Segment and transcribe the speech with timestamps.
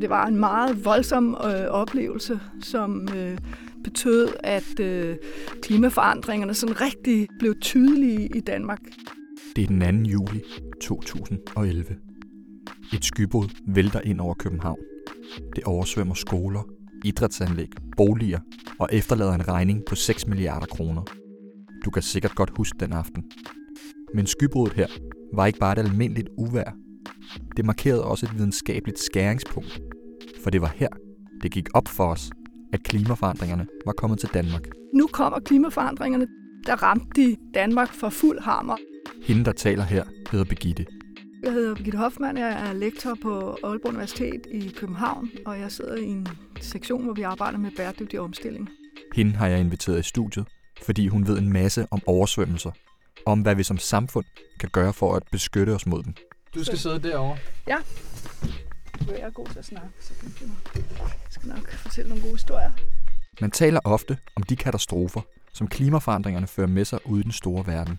[0.00, 3.38] Det var en meget voldsom øh, oplevelse, som øh,
[3.84, 5.16] betød, at øh,
[5.62, 8.80] klimaforandringerne sådan rigtig blev tydelige i Danmark.
[9.56, 10.10] Det er den 2.
[10.10, 10.42] juli
[10.80, 11.84] 2011.
[12.94, 14.78] Et skybrud vælter ind over København.
[15.56, 16.62] Det oversvømmer skoler,
[17.04, 18.40] idrætsanlæg, boliger
[18.78, 21.02] og efterlader en regning på 6 milliarder kroner.
[21.86, 23.24] Du kan sikkert godt huske den aften.
[24.14, 24.86] Men skybruddet her
[25.34, 26.76] var ikke bare et almindeligt uvær.
[27.56, 29.80] Det markerede også et videnskabeligt skæringspunkt.
[30.42, 30.88] For det var her,
[31.42, 32.30] det gik op for os,
[32.72, 34.62] at klimaforandringerne var kommet til Danmark.
[34.94, 36.26] Nu kommer klimaforandringerne,
[36.66, 38.76] der ramte de Danmark for fuld hammer.
[39.22, 40.86] Hende, der taler her, hedder Begitte.
[41.42, 45.96] Jeg hedder Birgitte Hoffmann, jeg er lektor på Aalborg Universitet i København, og jeg sidder
[45.96, 46.26] i en
[46.60, 48.68] sektion, hvor vi arbejder med bæredygtig omstilling.
[49.14, 50.46] Hende har jeg inviteret i studiet,
[50.82, 52.70] fordi hun ved en masse om oversvømmelser,
[53.26, 54.24] om hvad vi som samfund
[54.60, 56.14] kan gøre for at beskytte os mod dem.
[56.54, 57.38] Du skal sidde derovre.
[57.68, 57.76] Ja,
[59.08, 60.14] jeg er god til at snakke, så
[60.74, 62.72] jeg skal nok fortælle nogle gode historier.
[63.40, 65.20] Man taler ofte om de katastrofer,
[65.52, 67.98] som klimaforandringerne fører med sig ude i den store verden.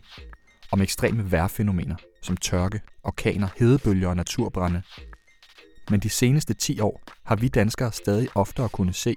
[0.71, 4.81] Om ekstreme vejrfænomener, som tørke, orkaner, hedebølger og naturbrænde.
[5.89, 9.15] Men de seneste 10 år har vi danskere stadig oftere kunne se,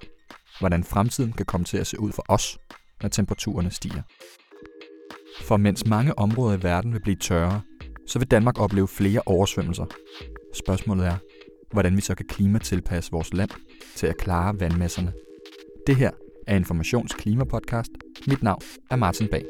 [0.59, 2.59] hvordan fremtiden kan komme til at se ud for os,
[3.03, 4.03] når temperaturerne stiger.
[5.43, 7.61] For mens mange områder i verden vil blive tørre,
[8.07, 9.87] så vil Danmark opleve flere oversvømmelser.
[10.55, 11.17] Spørgsmålet er,
[11.73, 13.51] hvordan vi så kan klimatilpasse vores land
[13.97, 15.13] til at klare vandmasserne.
[15.87, 16.11] Det her
[16.47, 17.91] er Informations Klimapodcast.
[18.27, 19.45] Mit navn er Martin Bag.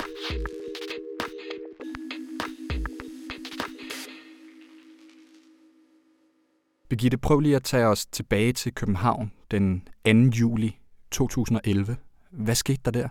[6.88, 10.10] Birgitte, prøv lige at tage os tilbage til København den 2.
[10.12, 10.78] juli
[11.10, 11.96] 2011.
[12.30, 13.08] Hvad skete der der?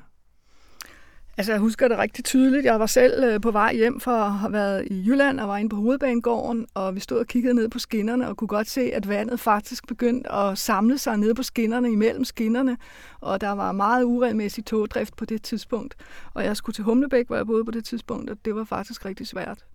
[1.39, 2.65] Altså, jeg husker det rigtig tydeligt.
[2.65, 5.57] Jeg var selv øh, på vej hjem for at have været i Jylland og var
[5.57, 8.81] inde på hovedbanegården, og vi stod og kiggede ned på skinnerne og kunne godt se,
[8.81, 12.77] at vandet faktisk begyndte at samle sig ned på skinnerne, imellem skinnerne,
[13.21, 15.95] og der var meget uregelmæssig togdrift på det tidspunkt.
[16.33, 19.05] Og jeg skulle til Humlebæk, hvor jeg boede på det tidspunkt, og det var faktisk
[19.05, 19.65] rigtig svært.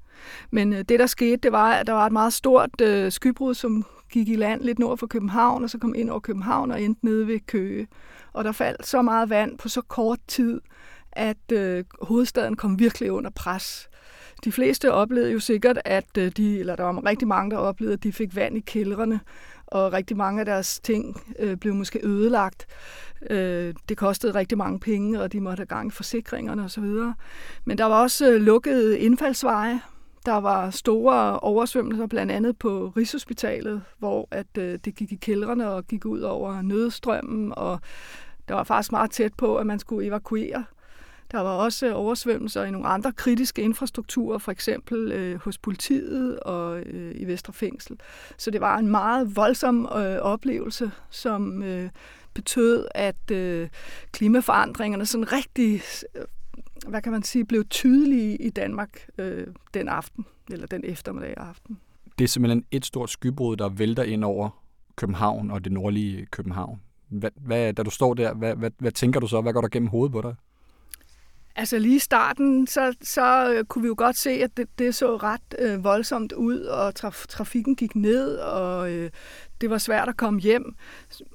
[0.51, 3.55] Men øh, det, der skete, det var, at der var et meget stort øh, skybrud,
[3.55, 6.83] som gik i land lidt nord for København, og så kom ind over København og
[6.83, 7.87] endte nede ved Køge.
[8.33, 10.61] Og der faldt så meget vand på så kort tid,
[11.17, 13.89] at øh, hovedstaden kom virkelig under pres.
[14.45, 17.95] De fleste oplevede jo sikkert, at øh, de, eller der var rigtig mange, der oplevede,
[17.95, 19.21] at de fik vand i kældrene,
[19.67, 22.67] og rigtig mange af deres ting øh, blev måske ødelagt.
[23.31, 26.85] Øh, det kostede rigtig mange penge, og de måtte have gang i forsikringerne osv.
[27.65, 29.81] Men der var også øh, lukkede indfaldsveje.
[30.27, 35.71] Der var store oversvømmelser, blandt andet på Rigshospitalet, hvor at, øh, det gik i kældrene
[35.71, 37.81] og gik ud over nødstrømmen, og
[38.49, 40.65] der var faktisk meget tæt på, at man skulle evakuere
[41.33, 46.81] der var også oversvømmelser i nogle andre kritiske infrastrukturer, for eksempel øh, hos politiet og
[46.81, 48.01] øh, i Vestre Fængsel.
[48.39, 51.91] Så det var en meget voldsom øh, oplevelse, som øh,
[52.35, 53.69] betød, at øh,
[54.13, 55.83] klimaforandringerne sådan rigtig,
[56.15, 56.23] øh,
[56.89, 61.79] hvad kan man sige, blev tydelige i Danmark øh, den aften, eller den eftermiddag aften.
[62.19, 64.65] Det er simpelthen et stort skybrud, der vælter ind over
[64.97, 66.81] København og det nordlige København.
[67.09, 69.41] Hvad, hvad, da du står der, hvad, hvad, hvad tænker du så?
[69.41, 70.35] Hvad går der gennem hovedet på dig?
[71.57, 74.95] Altså lige i starten, så, så øh, kunne vi jo godt se, at det, det
[74.95, 79.11] så ret øh, voldsomt ud, og traf, trafikken gik ned, og øh,
[79.61, 80.75] det var svært at komme hjem.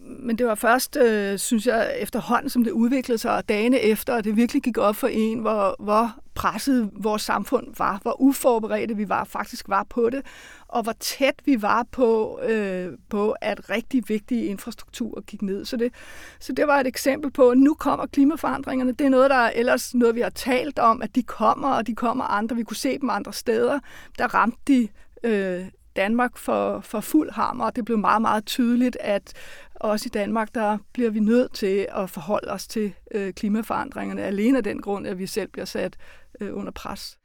[0.04, 4.16] Men det var først, øh, synes jeg, efterhånden, som det udviklede sig, og dagene efter,
[4.16, 8.96] at det virkelig gik op for en, hvor, hvor presset vores samfund var, hvor uforberedte
[8.96, 10.22] vi var, faktisk var på det,
[10.68, 15.66] og hvor tæt vi var på, øh, på at rigtig vigtige infrastrukturer gik ned.
[15.66, 15.94] Så det,
[16.40, 18.92] så det var et eksempel på, at nu kommer klimaforandringerne.
[18.92, 21.88] Det er noget, der er ellers noget, vi har talt om, at de kommer, og
[21.88, 22.56] de kommer andre.
[22.56, 23.80] Vi kunne se dem andre steder.
[24.18, 24.88] Der ramte de
[25.24, 29.34] øh, Danmark for, for fuld hammer, og det blev meget, meget tydeligt, at
[29.80, 34.58] også i Danmark, der bliver vi nødt til at forholde os til øh, klimaforandringerne, alene
[34.58, 35.98] af den grund, at vi selv bliver sat
[36.42, 37.20] øh, under pres.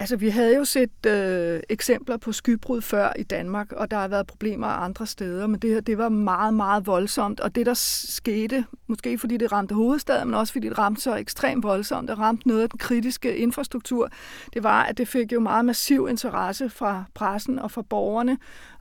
[0.00, 4.08] Altså, vi havde jo set øh, eksempler på skybrud før i Danmark, og der har
[4.08, 7.40] været problemer andre steder, men det her, det var meget, meget voldsomt.
[7.40, 11.16] Og det, der skete, måske fordi det ramte hovedstaden, men også fordi det ramte så
[11.16, 14.08] ekstremt voldsomt, det ramte noget af den kritiske infrastruktur,
[14.54, 18.38] det var, at det fik jo meget massiv interesse fra pressen og fra borgerne,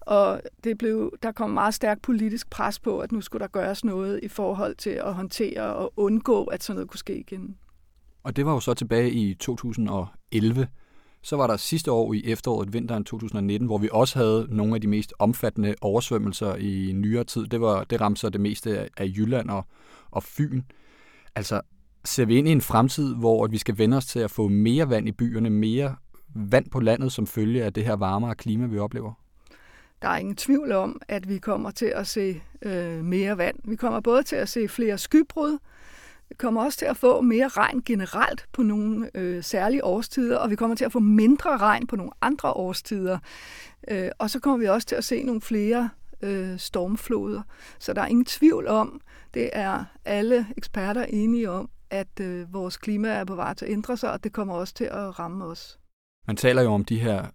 [0.07, 3.85] og det blev, der kom meget stærk politisk pres på, at nu skulle der gøres
[3.85, 7.57] noget i forhold til at håndtere og undgå, at sådan noget kunne ske igen.
[8.23, 10.67] Og det var jo så tilbage i 2011.
[11.21, 14.81] Så var der sidste år i efteråret, vinteren 2019, hvor vi også havde nogle af
[14.81, 17.45] de mest omfattende oversvømmelser i nyere tid.
[17.45, 19.65] Det, var, det ramte så det meste af Jylland og,
[20.11, 20.61] og Fyn.
[21.35, 21.61] Altså,
[22.05, 24.89] Ser vi ind i en fremtid, hvor vi skal vende os til at få mere
[24.89, 25.95] vand i byerne, mere
[26.35, 29.13] vand på landet som følge af det her varmere klima, vi oplever?
[30.01, 33.55] Der er ingen tvivl om, at vi kommer til at se øh, mere vand.
[33.63, 35.57] Vi kommer både til at se flere skybrud,
[36.29, 40.49] vi kommer også til at få mere regn generelt på nogle øh, særlige årstider, og
[40.49, 43.19] vi kommer til at få mindre regn på nogle andre årstider.
[43.87, 45.89] Øh, og så kommer vi også til at se nogle flere
[46.21, 47.41] øh, stormfloder.
[47.79, 49.01] Så der er ingen tvivl om,
[49.33, 53.71] det er alle eksperter enige om, at øh, vores klima er på vej til at
[53.71, 55.79] ændre sig, og det kommer også til at ramme os.
[56.27, 57.25] Man taler jo om de her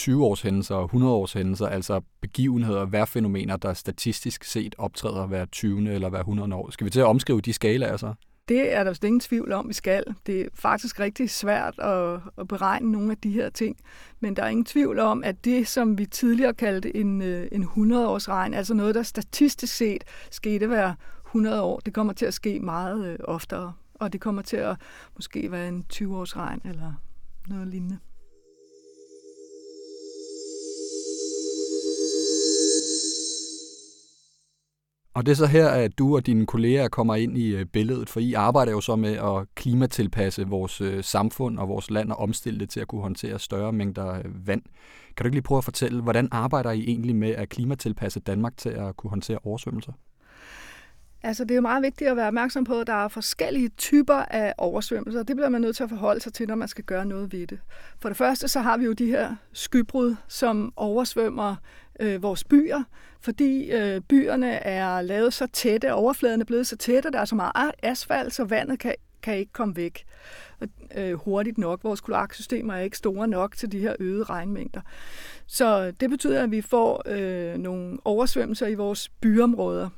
[0.00, 5.92] 20-års hændelser og 100-års hændelser, altså begivenheder, vejrfænomener, der statistisk set optræder hver 20.
[5.94, 6.70] eller hver 100 år.
[6.70, 8.14] Skal vi til at omskrive de skalaer så?
[8.48, 10.04] Det er der ingen tvivl om, vi skal.
[10.26, 13.76] Det er faktisk rigtig svært at, at beregne nogle af de her ting.
[14.20, 17.64] Men der er ingen tvivl om, at det, som vi tidligere kaldte en, øh, en
[17.64, 20.94] 100-års regn, altså noget, der statistisk set skete hver
[21.26, 23.72] 100 år, det kommer til at ske meget øh, oftere.
[23.94, 24.76] Og det kommer til at
[25.16, 26.92] måske være en 20-års regn eller
[27.48, 27.98] noget lignende.
[35.14, 38.08] Og det er så her, at du og dine kolleger kommer ind i øh, billedet,
[38.08, 42.18] for I arbejder jo så med at klimatilpasse vores øh, samfund og vores land og
[42.18, 44.62] omstille det til at kunne håndtere større mængder øh, vand.
[45.16, 48.56] Kan du ikke lige prøve at fortælle, hvordan arbejder I egentlig med at klimatilpasse Danmark
[48.56, 49.92] til at kunne håndtere oversvømmelser?
[51.24, 54.14] Altså, det er jo meget vigtigt at være opmærksom på, at der er forskellige typer
[54.14, 55.22] af oversvømmelser.
[55.22, 57.46] Det bliver man nødt til at forholde sig til, når man skal gøre noget ved
[57.46, 57.60] det.
[57.98, 61.56] For det første, så har vi jo de her skybrud, som oversvømmer
[62.00, 62.82] øh, vores byer,
[63.20, 67.34] fordi øh, byerne er lavet så tætte, overfladen er blevet så tætte, der er så
[67.34, 70.04] meget asfalt, så vandet kan, kan ikke komme væk
[70.96, 71.84] øh, hurtigt nok.
[71.84, 74.80] Vores kloaksystemer er ikke store nok til de her øgede regnmængder.
[75.46, 79.88] Så det betyder, at vi får øh, nogle oversvømmelser i vores byområder.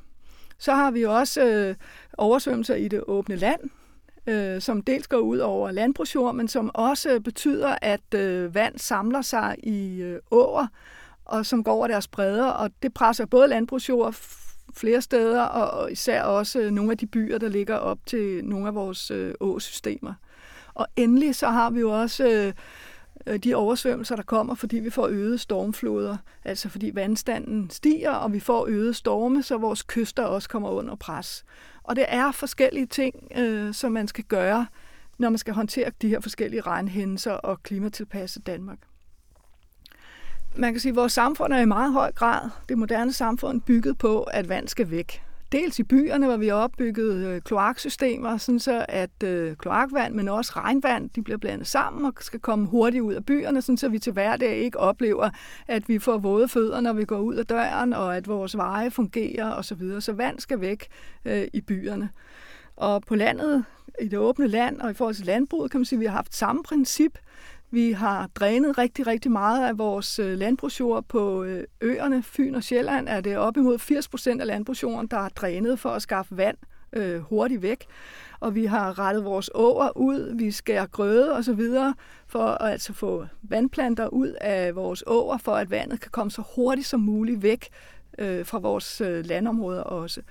[0.59, 1.75] Så har vi også øh,
[2.17, 3.59] oversvømmelser i det åbne land,
[4.27, 9.21] øh, som dels går ud over landbrugsjord, men som også betyder, at øh, vand samler
[9.21, 10.67] sig i øh, åer,
[11.25, 14.15] og som går over deres bredder, og det presser både landbrugsjord
[14.73, 18.67] flere steder, og især også øh, nogle af de byer, der ligger op til nogle
[18.67, 20.13] af vores øh, åsystemer.
[20.73, 22.53] Og endelig så har vi jo også øh,
[23.27, 28.33] Øh, de oversvømmelser, der kommer, fordi vi får øgede stormfloder, altså fordi vandstanden stiger, og
[28.33, 31.45] vi får øgede storme, så vores kyster også kommer under pres.
[31.83, 34.67] Og det er forskellige ting, øh, som man skal gøre,
[35.17, 38.79] når man skal håndtere de her forskellige regnhændelser og klimatilpasse Danmark.
[40.55, 43.97] Man kan sige, at vores samfund er i meget høj grad, det moderne samfund, bygget
[43.97, 48.59] på, at vand skal væk dels i byerne, hvor vi har opbygget øh, kloaksystemer, sådan
[48.59, 53.01] så at øh, kloakvand, men også regnvand, de bliver blandet sammen og skal komme hurtigt
[53.01, 55.29] ud af byerne, sådan så vi til hverdag ikke oplever,
[55.67, 58.91] at vi får våde fødder, når vi går ud af døren, og at vores veje
[58.91, 59.99] fungerer osv.
[59.99, 60.87] Så vand skal væk
[61.25, 62.09] øh, i byerne.
[62.75, 63.65] Og på landet,
[64.01, 66.15] i det åbne land og i forhold til landbruget, kan man sige, at vi har
[66.15, 67.17] haft samme princip.
[67.71, 72.23] Vi har drænet rigtig, rigtig meget af vores øh, landbrugsjord på øh, øerne.
[72.23, 75.89] Fyn og Sjælland er det op imod 80 procent af landbrugsjorden, der er drænet for
[75.89, 76.57] at skaffe vand
[76.93, 77.85] øh, hurtigt væk.
[78.39, 81.93] Og vi har rettet vores åer ud, vi skærer grøde og så videre
[82.27, 86.43] for at altså få vandplanter ud af vores åer, for at vandet kan komme så
[86.55, 87.67] hurtigt som muligt væk
[88.17, 90.21] øh, fra vores øh, landområder også.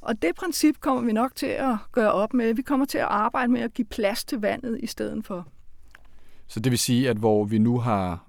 [0.00, 2.54] Og det princip kommer vi nok til at gøre op med.
[2.54, 5.46] Vi kommer til at arbejde med at give plads til vandet i stedet for.
[6.48, 8.26] Så det vil sige, at hvor vi nu har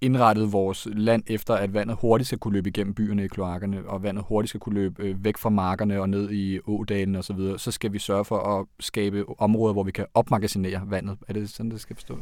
[0.00, 4.02] indrettet vores land efter, at vandet hurtigt skal kunne løbe igennem byerne i kloakkerne, og
[4.02, 7.32] vandet hurtigt skal kunne løbe øh, væk fra markerne og ned i ådalen osv., så,
[7.32, 11.18] videre, så skal vi sørge for at skabe områder, hvor vi kan opmagasinere vandet.
[11.28, 12.18] Er det sådan, det skal forstå?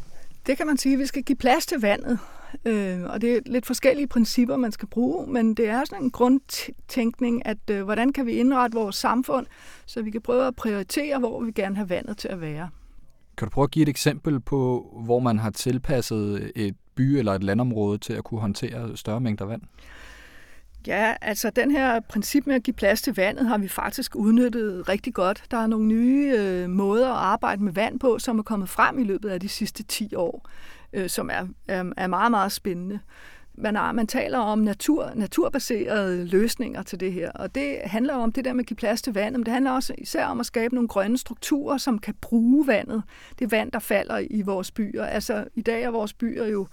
[0.47, 2.19] Det kan man sige, vi skal give plads til vandet.
[2.64, 6.11] Øh, og det er lidt forskellige principper, man skal bruge, men det er sådan en
[6.11, 9.47] grundtænkning, at øh, hvordan kan vi indrette vores samfund,
[9.87, 12.69] så vi kan prøve at prioritere, hvor vi gerne have vandet til at være.
[13.38, 17.33] Kan du prøve at give et eksempel på, hvor man har tilpasset et by eller
[17.33, 19.62] et landområde til at kunne håndtere større mængder vand?
[20.87, 24.88] Ja, altså den her princip med at give plads til vandet har vi faktisk udnyttet
[24.88, 25.45] rigtig godt.
[25.50, 28.99] Der er nogle nye øh, måder at arbejde med vand på, som er kommet frem
[28.99, 30.49] i løbet af de sidste 10 år,
[30.92, 33.00] øh, som er, er, er meget, meget spændende
[33.61, 38.33] man, er, man taler om natur, naturbaserede løsninger til det her, og det handler om
[38.33, 40.47] det der med at give plads til vandet, men det handler også især om at
[40.47, 43.03] skabe nogle grønne strukturer, som kan bruge vandet.
[43.38, 45.05] Det vand, der falder i vores byer.
[45.05, 46.67] Altså, i dag er vores byer jo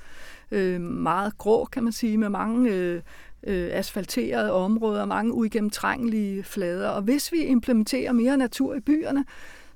[0.51, 3.01] øh, meget grå, kan man sige, med mange øh,
[3.43, 9.25] øh, asfalterede områder, mange uigennemtrængelige flader, og hvis vi implementerer mere natur i byerne,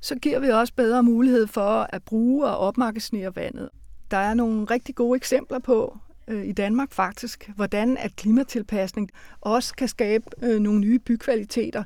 [0.02, 3.70] så giver vi også bedre mulighed for at bruge og opmagasinere vandet.
[4.12, 5.98] Der er nogle rigtig gode eksempler på,
[6.30, 9.10] øh, i Danmark faktisk, hvordan at klimatilpasning
[9.42, 11.84] også kan skabe øh, nogle nye bykvaliteter.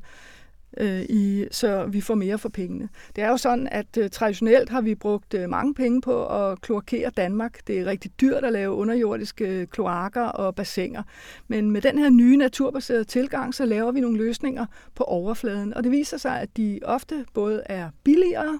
[0.77, 2.89] øh, i, så vi får mere for pengene.
[3.15, 6.61] Det er jo sådan, at øh, traditionelt har vi brugt øh, mange penge på at
[6.61, 7.67] kloakere Danmark.
[7.67, 11.03] Det er rigtig dyrt at lave underjordiske øh, kloakker og bassiner.
[11.47, 15.73] Men med den her nye naturbaserede tilgang, så laver vi nogle løsninger på overfladen.
[15.73, 18.59] Og det viser sig, at de ofte både er billigere,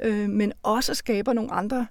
[0.00, 1.86] øh, men også skaber nogle andre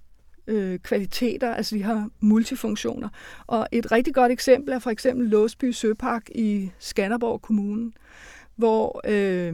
[0.47, 3.09] øh, kvaliteter, altså de har multifunktioner.
[3.47, 7.91] Og et rigtig godt eksempel er for eksempel Låsby Søpark i Skanderborg Kommune,
[8.55, 9.53] hvor øh,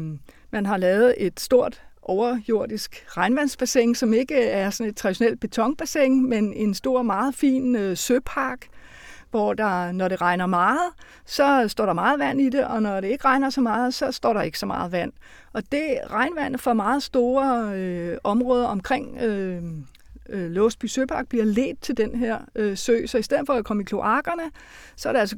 [0.51, 6.53] man har lavet et stort overjordisk regnvandsbassin, som ikke er sådan et traditionelt betonbassin, men
[6.53, 8.67] en stor, meget fin øh, søpark,
[9.31, 10.89] hvor der, når det regner meget,
[11.25, 14.11] så står der meget vand i det, og når det ikke regner så meget, så
[14.11, 15.11] står der ikke så meget vand.
[15.53, 19.63] Og det regnvand fra meget store øh, områder omkring øh,
[20.29, 23.05] øh, Låsby Søpark bliver ledt til den her øh, sø.
[23.05, 24.43] Så i stedet for at komme i kloakkerne,
[24.95, 25.37] så er det altså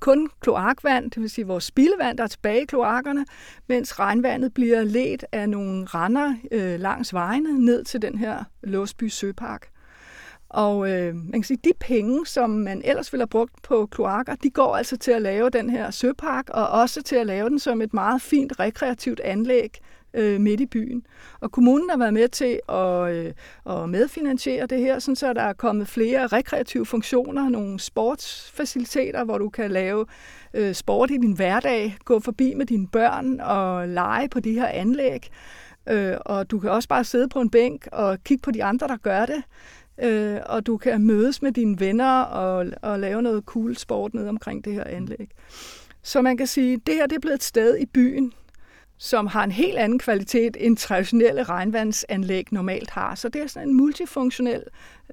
[0.00, 3.24] kun kloakvand, det vil sige vores spildevand, der er tilbage i kloakkerne,
[3.68, 9.08] mens regnvandet bliver ledt af nogle render øh, langs vejene ned til den her Låsby
[9.08, 9.68] Søpark.
[10.48, 14.34] Og øh, man kan sige, de penge, som man ellers ville have brugt på kloakker,
[14.34, 17.58] de går altså til at lave den her søpark, og også til at lave den
[17.58, 19.78] som et meget fint rekreativt anlæg
[20.14, 21.06] øh, midt i byen.
[21.40, 23.32] Og kommunen har været med til at, øh,
[23.66, 29.38] at medfinansiere det her, sådan så der er kommet flere rekreative funktioner, nogle sportsfaciliteter, hvor
[29.38, 30.06] du kan lave
[30.54, 34.66] øh, sport i din hverdag, gå forbi med dine børn og lege på de her
[34.66, 35.28] anlæg.
[35.88, 38.88] Øh, og du kan også bare sidde på en bænk og kigge på de andre,
[38.88, 39.42] der gør det.
[40.02, 44.28] Øh, og du kan mødes med dine venner og, og lave noget cool sport ned
[44.28, 45.30] omkring det her anlæg.
[46.02, 48.32] Så man kan sige, at det her det er blevet et sted i byen,
[49.02, 53.14] som har en helt anden kvalitet end traditionelle regnvandsanlæg normalt har.
[53.14, 54.64] Så det er sådan en multifunktionel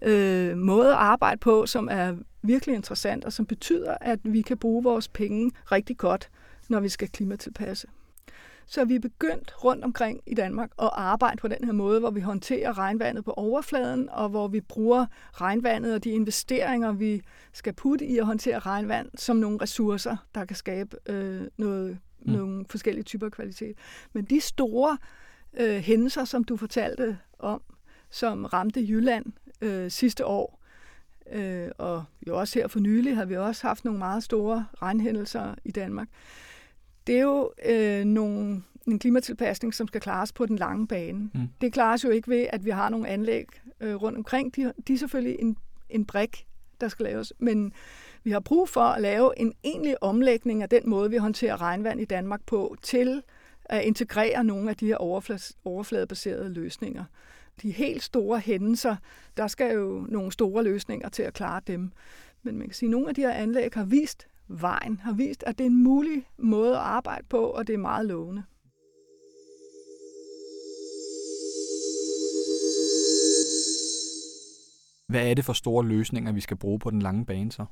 [0.02, 4.58] øh, måde at arbejde på, som er virkelig interessant, og som betyder, at vi kan
[4.58, 6.30] bruge vores penge rigtig godt,
[6.70, 7.88] når vi skal klimatilpasse.
[8.66, 12.12] Så vi er begyndt rundt omkring i Danmark at arbejde på den her måde, hvor
[12.12, 17.22] vi håndterer regnvandet på overfladen, og hvor vi bruger regnvandet og de investeringer, vi
[17.54, 22.32] skal putte i at håndtere regnvand, som nogle ressourcer, der kan skabe øh, noget mm.
[22.34, 23.78] nogle forskellige typer kvalitet.
[24.14, 24.98] Men de store
[25.60, 27.62] øh, hændelser, som du fortalte om,
[28.10, 29.26] som ramte Jylland
[29.62, 30.64] øh, sidste år,
[31.32, 35.56] øh, og jo også her for nylig har vi også haft nogle meget store regnhændelser
[35.66, 36.08] i Danmark.
[37.08, 41.30] Det er jo øh, nogle, en klimatilpasning, som skal klares på den lange bane.
[41.34, 41.48] Mm.
[41.62, 43.46] Det klares jo ikke ved, at vi har nogle anlæg
[43.80, 44.56] øh, rundt omkring.
[44.56, 45.58] De, de er selvfølgelig en,
[45.90, 46.48] en brik,
[46.82, 47.74] der skal laves, men
[48.24, 52.02] vi har brug for at lave en egentlig omlægning af den måde, vi håndterer regnvand
[52.02, 53.24] i Danmark på, til
[53.66, 54.98] at integrere nogle af de her
[55.66, 57.04] overfladebaserede løsninger.
[57.62, 58.96] De helt store hændelser,
[59.38, 61.92] der skal jo nogle store løsninger til at klare dem.
[62.44, 65.44] Men man kan sige, at nogle af de her anlæg har vist vejen, har vist,
[65.44, 68.44] at det er en mulig måde at arbejde på, og det er meget lovende.
[75.08, 77.66] Hvad er det for store løsninger, vi skal bruge på den lange bane så?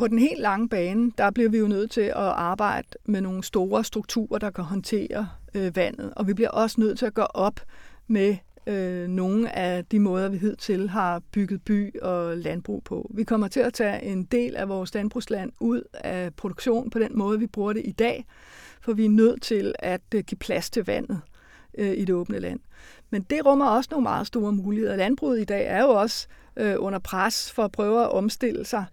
[0.00, 3.44] På den helt lange bane, der bliver vi jo nødt til at arbejde med nogle
[3.44, 6.12] store strukturer, der kan håndtere øh, vandet.
[6.16, 7.60] Og vi bliver også nødt til at gå op
[8.06, 13.10] med øh, nogle af de måder, vi hidtil har bygget by og landbrug på.
[13.14, 17.18] Vi kommer til at tage en del af vores landbrugsland ud af produktion på den
[17.18, 18.26] måde, vi bruger det i dag,
[18.80, 21.20] for vi er nødt til at øh, give plads til vandet
[21.78, 22.60] øh, i det åbne land.
[23.10, 24.96] Men det rummer også nogle meget store muligheder.
[24.96, 26.26] Landbruget i dag er jo også
[26.56, 28.84] øh, under pres for at prøve at omstille sig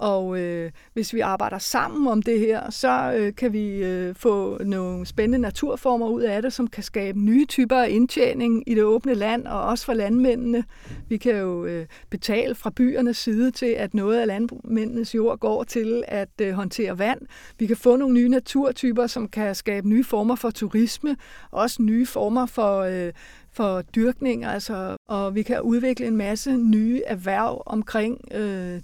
[0.00, 4.62] og øh, hvis vi arbejder sammen om det her, så øh, kan vi øh, få
[4.64, 8.82] nogle spændende naturformer ud af det, som kan skabe nye typer af indtjening i det
[8.82, 10.64] åbne land, og også for landmændene.
[11.08, 15.64] Vi kan jo øh, betale fra byernes side til, at noget af landmændenes jord går
[15.64, 17.20] til at øh, håndtere vand.
[17.58, 21.16] Vi kan få nogle nye naturtyper, som kan skabe nye former for turisme,
[21.50, 22.80] også nye former for...
[22.80, 23.12] Øh,
[23.52, 28.80] for dyrkning, altså, og vi kan udvikle en masse nye erhverv omkring øh,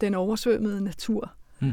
[0.00, 1.32] den oversvømmede natur.
[1.60, 1.72] Mm.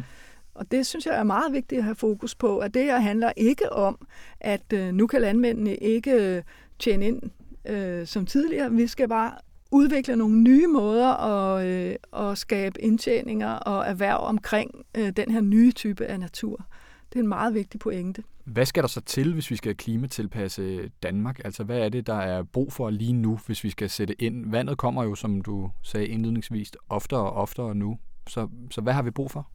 [0.55, 3.31] Og det synes jeg er meget vigtigt at have fokus på, at det her handler
[3.37, 4.07] ikke om,
[4.39, 6.41] at øh, nu kan landmændene ikke øh,
[6.79, 7.21] tjene ind
[7.65, 8.71] øh, som tidligere.
[8.71, 9.31] Vi skal bare
[9.71, 15.41] udvikle nogle nye måder at, øh, at skabe indtjeninger og erhverv omkring øh, den her
[15.41, 16.65] nye type af natur.
[17.09, 18.23] Det er en meget vigtig pointe.
[18.43, 21.39] Hvad skal der så til, hvis vi skal klimatilpasse Danmark?
[21.45, 24.51] Altså, hvad er det, der er brug for lige nu, hvis vi skal sætte ind?
[24.51, 27.97] Vandet kommer jo, som du sagde indledningsvis, oftere og oftere nu.
[28.27, 29.47] Så, så hvad har vi brug for?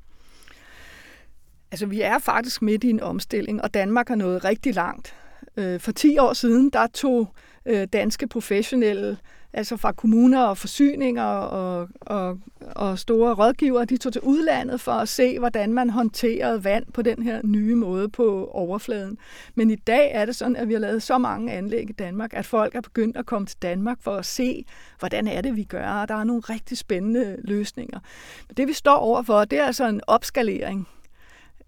[1.71, 5.15] Altså, vi er faktisk midt i en omstilling, og Danmark har nået rigtig langt
[5.57, 7.29] øh, for 10 år siden, der tog
[7.67, 9.17] øh, danske professionelle
[9.53, 14.93] altså fra kommuner og forsyninger og, og, og store rådgivere, de tog til udlandet for
[14.93, 19.19] at se, hvordan man håndterede vand på den her nye måde på overfladen.
[19.55, 22.35] Men i dag er det sådan, at vi har lavet så mange anlæg i Danmark,
[22.35, 24.65] at folk er begyndt at komme til Danmark for at se,
[24.99, 27.99] hvordan er det, vi gør, og der er nogle rigtig spændende løsninger.
[28.49, 30.89] Men det, vi står overfor, det er altså en opskalering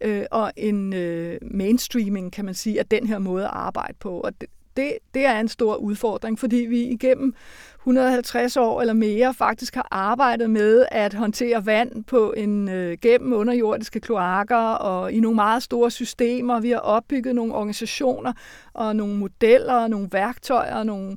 [0.03, 4.21] øh, og en øh, mainstreaming, kan man sige, af den her måde at arbejde på.
[4.21, 7.35] Og det, det, det er en stor udfordring, fordi vi igennem
[7.79, 13.33] 150 år eller mere faktisk har arbejdet med at håndtere vand på en øh, gennem
[13.33, 16.61] underjordiske kloakker og i nogle meget store systemer.
[16.61, 18.33] Vi har opbygget nogle organisationer
[18.75, 21.17] og nogle modeller og nogle værktøjer og nogle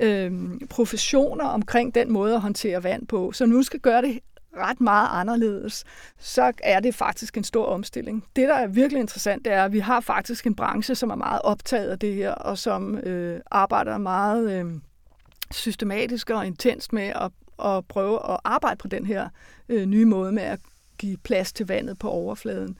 [0.00, 0.32] øh,
[0.70, 3.32] professioner omkring den måde at håndtere vand på.
[3.32, 4.18] Så nu skal gøre det
[4.56, 5.84] ret meget anderledes,
[6.18, 8.24] så er det faktisk en stor omstilling.
[8.36, 11.14] Det, der er virkelig interessant, det er, at vi har faktisk en branche, som er
[11.14, 14.72] meget optaget af det her, og som øh, arbejder meget øh,
[15.50, 17.30] systematisk og intenst med at,
[17.64, 19.28] at prøve at arbejde på den her
[19.68, 20.60] øh, nye måde med at
[20.98, 22.78] give plads til vandet på overfladen.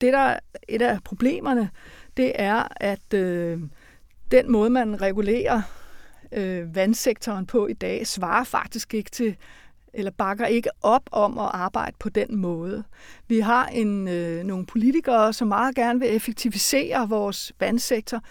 [0.00, 0.38] Det, der er
[0.68, 1.70] et af problemerne,
[2.16, 3.60] det er, at øh,
[4.30, 5.62] den måde, man regulerer
[6.32, 9.36] øh, vandsektoren på i dag, svarer faktisk ikke til
[9.94, 12.84] eller bakker ikke op om at arbejde på den måde.
[13.28, 18.22] Vi har en, øh, nogle politikere, som meget gerne vil effektivisere vores vandsektor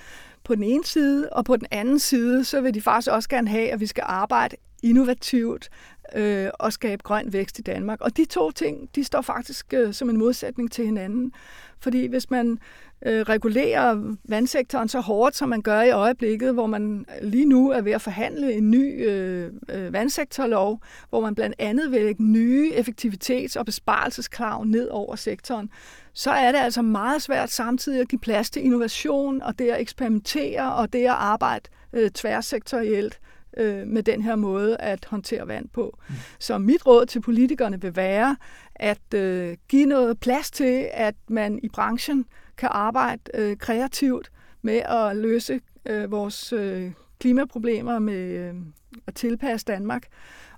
[0.44, 3.50] på den ene side, og på den anden side, så vil de faktisk også gerne
[3.50, 5.70] have, at vi skal arbejde innovativt
[6.16, 8.02] øh, og skabe grøn vækst i Danmark.
[8.02, 11.32] Og de to ting, de står faktisk øh, som en modsætning til hinanden.
[11.80, 12.60] Fordi hvis man
[13.06, 17.82] øh, regulerer vandsektoren så hårdt, som man gør i øjeblikket, hvor man lige nu er
[17.82, 22.72] ved at forhandle en ny øh, øh, vandsektorlov, hvor man blandt andet vil lægge nye
[22.72, 25.70] effektivitets- og besparelseskrav ned over sektoren,
[26.14, 29.82] så er det altså meget svært samtidig at give plads til innovation og det at
[29.82, 33.20] eksperimentere og det at arbejde øh, tværsektorielt
[33.58, 35.98] øh, med den her måde at håndtere vand på.
[36.10, 36.16] Mm.
[36.40, 38.38] Så mit råd til politikerne vil være
[38.76, 42.26] at øh, give noget plads til, at man i branchen
[42.60, 48.54] kan arbejde øh, kreativt med at løse øh, vores øh, klimaproblemer med øh,
[49.08, 50.08] at tilpasse Danmark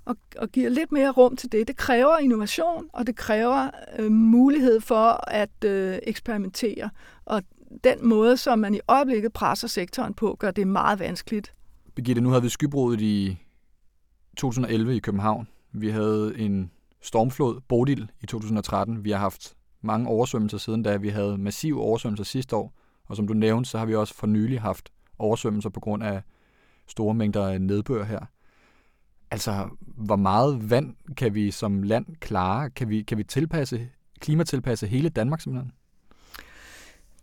[0.04, 1.68] og, og giver lidt mere rum til det.
[1.68, 6.90] Det kræver innovation, og det kræver øh, mulighed for at øh, eksperimentere.
[7.24, 7.42] Og
[7.84, 11.54] den måde, som man i øjeblikket presser sektoren på, gør det meget vanskeligt.
[11.94, 13.38] Birgitte, nu havde vi skybruddet i
[14.36, 15.48] 2011 i København.
[15.72, 19.04] Vi havde en stormflod, Bodil, i 2013.
[19.04, 20.96] Vi har haft mange oversvømmelser siden da.
[20.96, 22.74] Vi havde massive oversvømmelser sidste år,
[23.08, 26.22] og som du nævnte, så har vi også for nylig haft oversvømmelser på grund af
[26.86, 28.20] store mængder nedbør her.
[29.30, 32.70] Altså, hvor meget vand kan vi som land klare?
[32.70, 33.88] Kan vi, kan vi tilpasse,
[34.20, 35.72] klimatilpasse hele Danmark simpelthen?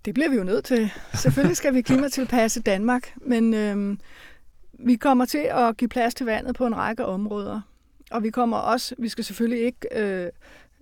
[0.05, 0.91] Det bliver vi jo nødt til.
[1.13, 3.99] Selvfølgelig skal vi klimatilpasse Danmark, men øhm,
[4.73, 7.61] vi kommer til at give plads til vandet på en række områder.
[8.11, 10.29] Og vi kommer også, vi skal selvfølgelig ikke øh,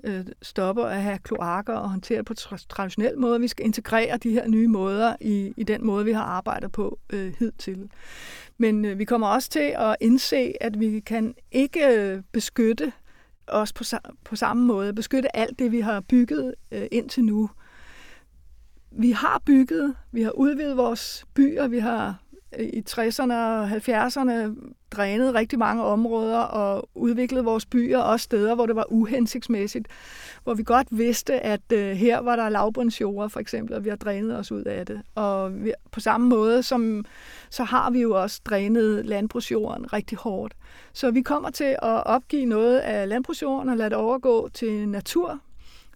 [0.04, 2.34] øh, stopper at have kloakker og håndtere på
[2.70, 3.40] traditionel måde.
[3.40, 7.00] Vi skal integrere de her nye måder i, i den måde, vi har arbejdet på
[7.14, 7.90] øh, hidtil.
[8.58, 12.92] Men øh, vi kommer også til at indse, at vi kan ikke øh, beskytte
[13.48, 13.84] os på,
[14.24, 17.50] på samme måde, beskytte alt det, vi har bygget øh, indtil nu.
[18.92, 22.24] Vi har bygget, vi har udvidet vores byer, vi har
[22.60, 24.32] i 60'erne og 70'erne
[24.92, 29.88] drænet rigtig mange områder og udviklet vores byer, også steder, hvor det var uhensigtsmæssigt,
[30.44, 33.96] hvor vi godt vidste, at øh, her var der lavbundsjord for eksempel, og vi har
[33.96, 35.02] drænet os ud af det.
[35.16, 37.06] Og vi, på samme måde, som,
[37.50, 40.54] så har vi jo også drænet landbrugsjorden rigtig hårdt.
[40.94, 45.40] Så vi kommer til at opgive noget af landbrugsjorden og lade det overgå til natur,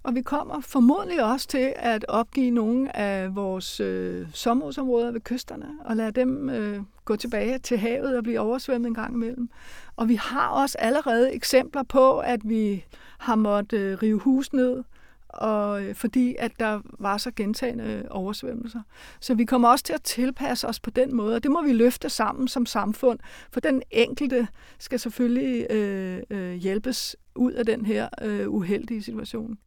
[0.03, 5.67] og vi kommer formodentlig også til at opgive nogle af vores øh, sommerhusområder ved kysterne
[5.85, 9.49] og lade dem øh, gå tilbage til havet og blive oversvømmet en gang imellem.
[9.95, 12.85] Og vi har også allerede eksempler på, at vi
[13.19, 14.83] har måttet øh, rive hus ned,
[15.29, 18.81] og, øh, fordi at der var så gentagende oversvømmelser.
[19.19, 21.73] Så vi kommer også til at tilpasse os på den måde, og det må vi
[21.73, 23.19] løfte sammen som samfund,
[23.51, 24.47] for den enkelte
[24.79, 29.57] skal selvfølgelig øh, øh, hjælpes ud af den her øh, uheldige situation.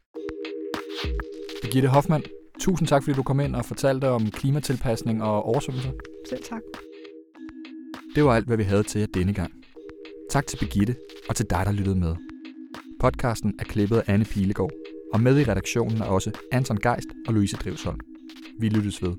[1.62, 2.22] Birgitte Hoffmann,
[2.60, 5.90] tusind tak, fordi du kom ind og fortalte om klimatilpasning og oversvømmelser.
[6.28, 6.62] Selv tak.
[8.14, 9.52] Det var alt, hvad vi havde til jer denne gang.
[10.30, 10.96] Tak til Birgitte
[11.28, 12.14] og til dig, der lyttede med.
[13.00, 14.70] Podcasten er klippet af Anne Pilegaard,
[15.12, 18.00] og med i redaktionen er også Anton Geist og Louise Drivsholm.
[18.58, 19.14] Vi lyttes ved.